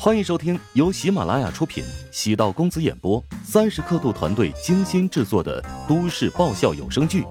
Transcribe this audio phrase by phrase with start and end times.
[0.00, 7.22] 欢迎收听由喜马拉雅出品、喜道公子演播、三十刻度团队精心制作的都市爆笑有声剧《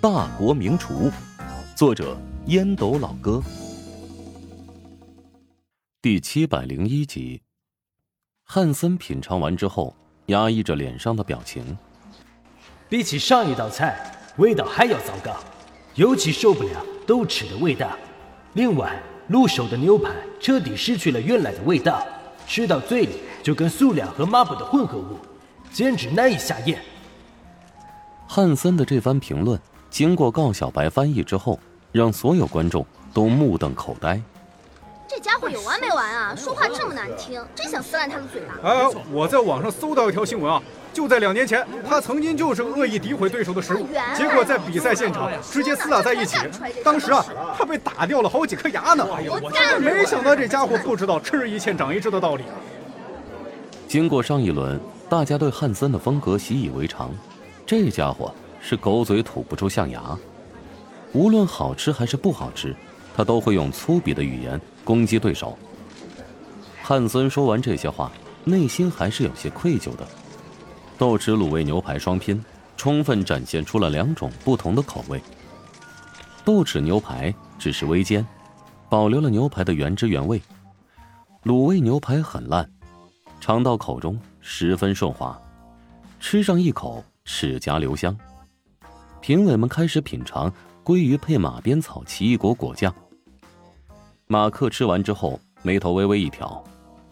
[0.00, 1.10] 大国名厨》，
[1.76, 2.16] 作者
[2.46, 3.42] 烟斗老哥，
[6.00, 7.42] 第七百零一集。
[8.44, 9.96] 汉森品尝完之后，
[10.26, 11.76] 压抑着脸上的表情。
[12.88, 15.36] 比起上一道菜，味道还要糟糕，
[15.96, 17.90] 尤其受不了豆豉的味道。
[18.52, 19.02] 另外，
[19.32, 22.06] 入手的牛排彻底失去了原来的味道，
[22.46, 25.16] 吃到嘴里就跟塑料和抹布的混合物，
[25.72, 26.78] 简直难以下咽。
[28.28, 31.58] 汉森的这番评论经过告小白翻译之后，
[31.92, 32.84] 让所有观众
[33.14, 34.20] 都目瞪口呆。
[35.08, 36.34] 这家伙有完没完啊！
[36.36, 38.68] 说话这么难听，真想撕烂他的嘴巴。
[38.68, 46.36] 哎，我在网上搜到一条新闻啊，就在两年前，他曾经就是恶意诋毁对手的食物，结果在比赛现场直接厮打在一起。
[46.84, 47.24] 当时啊，
[47.56, 49.06] 他被打掉了好几颗牙呢。
[49.80, 52.44] 没想到这家伙不知道吃一堑长一智的道理。
[53.88, 57.10] 经过上一轮，大家对汉森的风格习以为常。
[57.66, 60.18] 这家伙是狗嘴吐不出象牙，
[61.12, 62.74] 无论好吃还是不好吃，
[63.16, 64.60] 他都会用粗鄙的语言。
[64.84, 65.56] 攻击对手。
[66.82, 68.10] 汉森说完这些话，
[68.44, 70.06] 内心还是有些愧疚的。
[71.02, 72.40] 豆豉卤味牛排双拼，
[72.76, 75.20] 充分展现出了两种不同的口味。
[76.44, 78.24] 豆豉牛排只是微煎，
[78.88, 80.38] 保留了牛排的原汁原味；
[81.42, 82.70] 卤味牛排很烂，
[83.40, 85.36] 尝到口中十分顺滑，
[86.20, 88.16] 吃上一口齿颊留香。
[89.20, 90.52] 评委们开始品尝
[90.84, 92.94] 鲑鱼配马鞭草奇异果果酱。
[94.28, 96.62] 马克吃完之后，眉头微微一挑，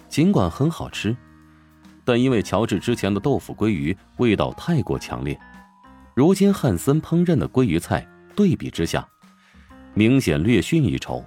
[0.09, 1.17] 尽管很好吃，
[2.11, 5.39] 但因为乔治之前的豆腐鲑鱼味道太过强烈，
[6.13, 9.07] 如今汉森烹饪的鲑鱼菜对比之下，
[9.95, 11.25] 明显略逊一筹。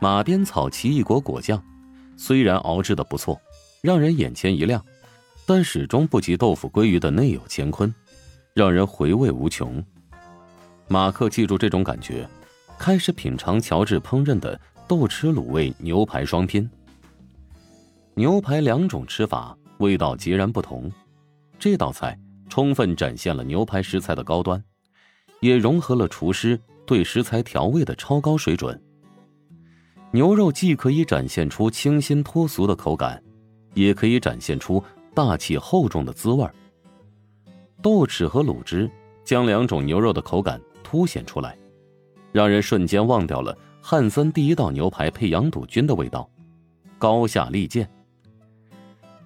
[0.00, 1.62] 马鞭草奇异果果酱
[2.16, 3.38] 虽然熬制的不错，
[3.82, 4.82] 让人眼前一亮，
[5.44, 7.94] 但始终不及豆腐鲑鱼的内有乾坤，
[8.54, 9.84] 让人回味无穷。
[10.88, 12.26] 马克记住这种感觉。
[12.78, 16.66] 开始品尝乔治烹饪的豆豉卤味牛排双拼。
[18.20, 20.92] 牛排两种吃法，味道截然不同。
[21.58, 22.18] 这道菜
[22.50, 24.62] 充分展现了牛排食材的高端，
[25.40, 28.78] 也融合了厨师对食材调味的超高水准。
[30.10, 33.22] 牛肉既可以展现出清新脱俗的口感，
[33.72, 36.46] 也可以展现出大气厚重的滋味
[37.80, 38.90] 豆豉和卤汁
[39.24, 41.56] 将两种牛肉的口感凸显出来。
[42.32, 46.28] 让人瞬间忘掉了汉森第一道牛排配羊肚菌的味道，
[46.98, 47.90] 高下立见。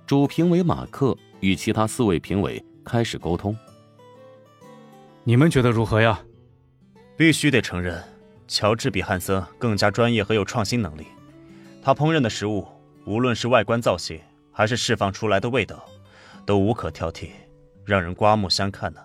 [0.06, 3.56] 主评委马克与其他四位评委开始沟通。
[5.22, 6.20] 你们觉得如何呀？
[7.16, 8.02] 必须得承认，
[8.46, 11.06] 乔治比汉森更加专业和有创新能力。
[11.82, 12.66] 他烹饪的食物，
[13.06, 14.20] 无论是外观造型，
[14.52, 15.82] 还是释放出来的味道，
[16.44, 17.30] 都无可挑剔，
[17.86, 19.00] 让人刮目相看呢。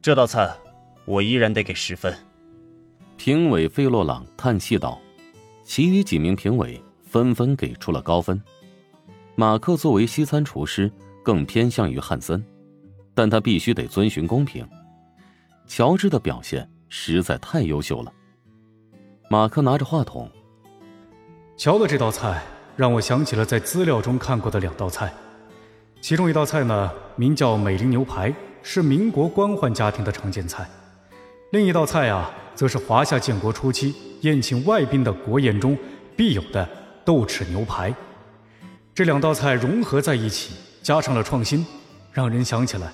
[0.00, 0.48] 这道菜，
[1.06, 2.16] 我依然得给十分。
[3.16, 5.00] 评委费洛朗叹气道
[5.64, 8.40] ：“其余几名评委纷纷给出了高分。
[9.36, 10.90] 马克作为西餐厨师，
[11.22, 12.44] 更偏向于汉森，
[13.14, 14.66] 但他必须得遵循公平。
[15.66, 18.12] 乔治的表现实在太优秀了。”
[19.28, 20.30] 马克拿着话筒
[21.56, 22.42] ：“乔的这道菜
[22.76, 25.12] 让我想起了在资料中看过的两道菜，
[26.00, 30.64] 其中一道菜呢，名叫美龄牛排，是民国官宦家庭的常见菜；
[31.50, 35.76] 另一道菜啊。”则是华夏建国初期宴请外宾的国宴中
[36.16, 36.68] 必有的
[37.04, 37.92] 豆豉牛排，
[38.94, 41.66] 这两道菜融合在一起，加上了创新，
[42.12, 42.92] 让人想起来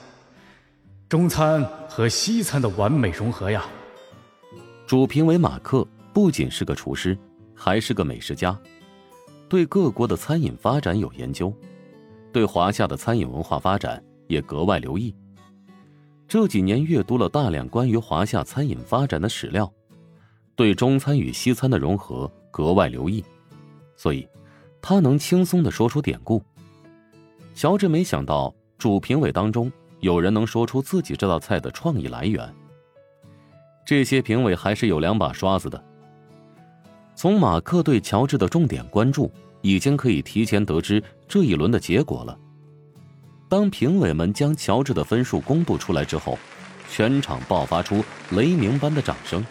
[1.10, 3.66] 中餐和西餐的完美融合呀。
[4.86, 7.16] 主评委马克不仅是个厨师，
[7.54, 8.58] 还是个美食家，
[9.46, 11.52] 对各国的餐饮发展有研究，
[12.32, 15.14] 对华夏的餐饮文化发展也格外留意。
[16.26, 19.70] 这几年阅读了大量关于华夏餐饮发展的史料，
[20.56, 23.22] 对中餐与西餐的融合格外留意，
[23.96, 24.26] 所以
[24.82, 26.42] 他能轻松的说出典故。
[27.54, 32.54] 乔治没想到主评委当中有人能说出自己这道菜的创意来源。
[33.84, 35.82] 这些评委还是有两把刷子的。
[37.14, 39.30] 从马克对乔治的重点关注，
[39.60, 42.38] 已经可以提前得知这一轮的结果了。
[43.48, 46.38] 当评委们将乔治的分数公布出来之后，
[46.88, 49.44] 全场爆发出雷鸣般的掌声。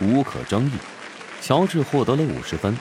[0.00, 0.72] 无可争议，
[1.40, 2.76] 乔治获得了五十分，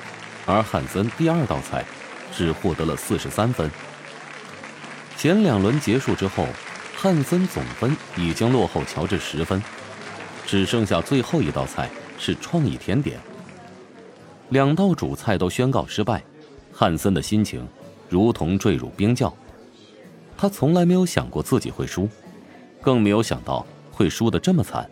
[0.46, 1.86] 而汉森第二道菜
[2.34, 3.70] 只获得了四十三分。
[5.18, 6.48] 前两轮结束之后，
[6.96, 9.62] 汉森总分已经落后乔治十分，
[10.46, 13.20] 只剩下最后一道菜是创意甜点。
[14.50, 16.24] 两道主菜都宣告失败，
[16.74, 17.68] 汉森的心情
[18.10, 19.34] 如同坠入冰窖。
[20.38, 22.10] 他从来没有想过自己会输，
[22.82, 24.90] 更没有想到会输得这么惨。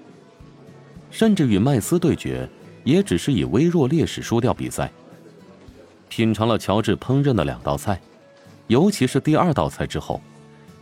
[1.09, 2.47] 甚至与麦斯对决，
[2.83, 4.91] 也只是以微弱劣势输掉比赛。
[6.09, 8.01] 品尝了乔治烹饪的两道菜，
[8.67, 10.19] 尤其是第二道菜之后，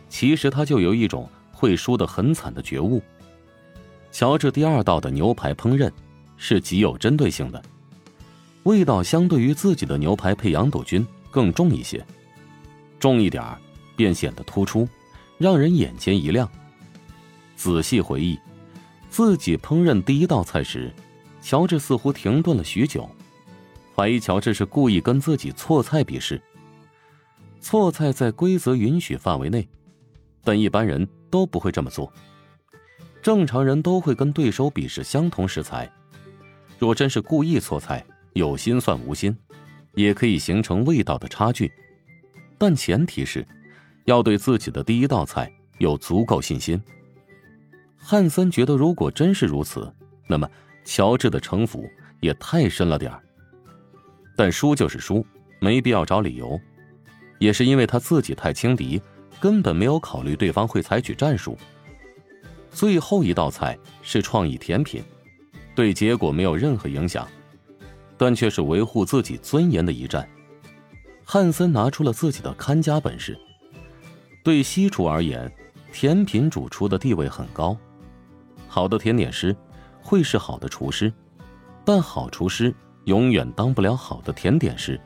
[0.08, 3.00] 其实他就有一种会输得很惨的觉悟。
[4.10, 5.88] 乔治第二道的牛排烹饪
[6.36, 7.62] 是极有针对性的，
[8.64, 12.04] 味道相对于自己的牛排配羊肚菌更重一些，
[12.98, 13.56] 重一点儿。
[13.96, 14.88] 便显得突出，
[15.38, 16.48] 让人眼前一亮。
[17.56, 18.38] 仔细回忆，
[19.10, 20.94] 自己烹饪第一道菜时，
[21.42, 23.10] 乔治似乎停顿了许久，
[23.98, 26.40] 怀疑乔治是故意跟自己错菜比试。
[27.58, 29.68] 错菜在规则允许范围内，
[30.44, 32.12] 但一般人都不会这么做。
[33.20, 35.90] 正常人都会跟对手比试相同食材。
[36.78, 39.36] 若真是故意错菜，有心算无心，
[39.94, 41.68] 也可以形成味道的差距，
[42.56, 43.44] 但前提是。
[44.04, 46.80] 要对自己的第一道菜有足够信心。
[47.96, 49.92] 汉森觉得，如果真是如此，
[50.28, 50.48] 那么
[50.84, 51.84] 乔治的城府
[52.20, 53.20] 也太深了点儿。
[54.38, 55.26] 但输就是输，
[55.58, 56.56] 没必要找理由。
[57.40, 59.02] 也是因为他自己太轻敌，
[59.40, 61.58] 根本没有考虑对方会采取战术。
[62.70, 65.02] 最后一道菜是创意甜品，
[65.74, 67.26] 对结果没有任何影响，
[68.16, 70.28] 但却是维护自己尊严的一战。
[71.24, 73.36] 汉森拿出了自己的看家本事。
[74.44, 75.52] 对西厨而言，
[75.92, 77.76] 甜品主厨的地位很高。
[78.68, 79.54] 好的甜点师
[80.00, 81.12] 会是好的厨师，
[81.84, 82.72] 但好厨师
[83.08, 85.00] 永远当不了好的甜点师。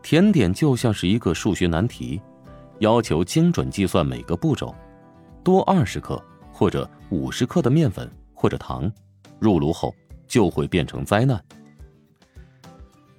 [0.00, 2.22] 甜点就像是一个数学难题，
[2.78, 4.72] 要求精准计算每个步骤。
[5.42, 6.22] 多二十克
[6.52, 8.90] 或者五十克的面粉或者糖，
[9.40, 9.92] 入炉后
[10.28, 11.44] 就会变成灾难。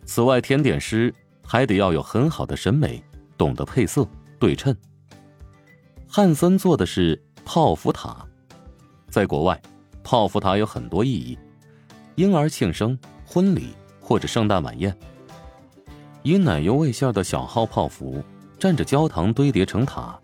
[0.06, 1.14] 此外，甜点师
[1.46, 3.04] 还得要有很好的审美，
[3.38, 4.08] 懂得配色
[4.40, 4.74] 对称。
[6.08, 8.26] 汉森做的是泡芙塔，
[9.10, 9.62] 在国外，
[10.02, 11.38] 泡芙塔有很多意义：
[12.16, 12.98] 婴儿庆生、
[13.32, 14.92] 婚礼或者圣诞晚宴。
[16.24, 18.24] 以奶油味馅的小号泡芙，
[18.60, 20.20] 蘸着焦糖堆叠成塔，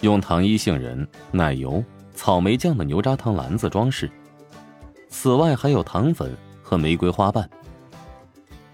[0.00, 1.82] 用糖衣杏仁、奶油、
[2.12, 4.10] 草莓酱的牛轧糖篮子装饰。
[5.08, 7.48] 此外还有糖粉和玫瑰花瓣。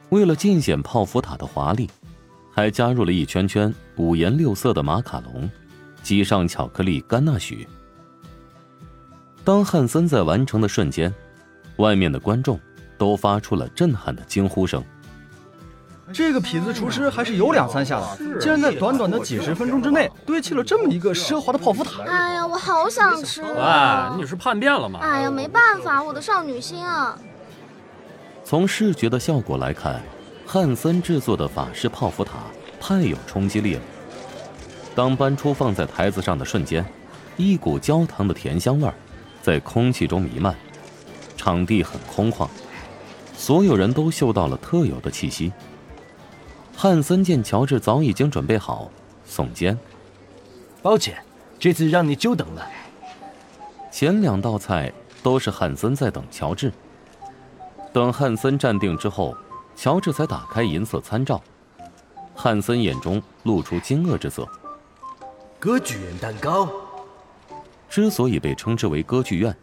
[0.08, 1.86] 为了尽显泡芙塔的华丽，
[2.50, 5.48] 还加入了一圈圈五颜六色的马卡龙。
[6.02, 7.68] 挤上巧克力甘纳许。
[9.44, 11.14] 当汉森在完成的瞬间，
[11.76, 12.58] 外面的观众
[13.00, 14.84] 都发出了震撼的惊呼声。
[16.12, 22.02] 这个痞子厨师还是有两三下的，竟然在短短的几十分钟之内堆砌了这么一个奢华的泡芙塔。
[22.02, 23.40] 哎呀，我好想吃！
[23.42, 25.00] 喂，你是叛变了吗？
[25.00, 27.16] 哎呀，没办法，我的少女心啊！
[28.44, 30.02] 从视觉的效果来看，
[30.44, 32.32] 汉森制作的法式泡芙塔
[32.78, 33.80] 太有冲击力了。
[34.94, 36.84] 当搬出放在台子上的瞬间，
[37.38, 38.92] 一股焦糖的甜香味儿
[39.40, 40.54] 在空气中弥漫，
[41.36, 42.48] 场地很空旷，
[43.40, 45.50] 所有人都嗅到了特有的气息。
[46.76, 48.90] 汉森见乔治早已经准备好，
[49.26, 49.76] 耸肩
[50.82, 51.16] ：“抱歉，
[51.58, 52.70] 这次让你久等了。”
[53.90, 54.92] 前两道菜
[55.22, 56.70] 都是汉森在等乔治。
[57.94, 59.34] 等汉森站定之后，
[59.74, 61.42] 乔治才打开银色参照。
[62.34, 64.46] 汉森眼中露出惊愕之色。
[65.58, 66.68] 歌剧院蛋糕
[67.88, 69.56] 之所以被称之为歌剧院，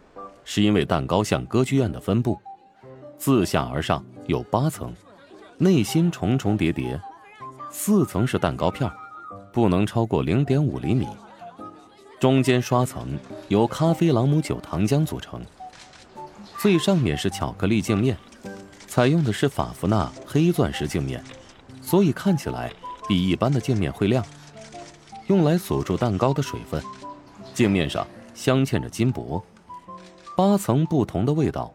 [0.44, 2.38] 是因为蛋糕像歌剧院的分布，
[3.18, 4.94] 自下而上有八层，
[5.58, 6.98] 内心重重叠叠，
[7.70, 8.88] 四层是蛋糕片，
[9.52, 11.06] 不能超过零点五厘米，
[12.20, 15.42] 中间刷层由咖啡朗姆酒糖浆组成，
[16.58, 18.16] 最上面是巧克力镜面，
[18.86, 21.22] 采用的是法芙娜黑钻石镜面，
[21.82, 22.72] 所以看起来
[23.08, 24.24] 比一般的镜面会亮。
[25.26, 26.82] 用来锁住蛋糕的水分，
[27.52, 29.44] 镜面上镶嵌着金箔，
[30.36, 31.74] 八层不同的味道